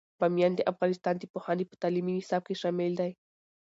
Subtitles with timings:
[0.19, 3.11] بامیان د افغانستان د پوهنې په تعلیمي نصاب کې شامل دی.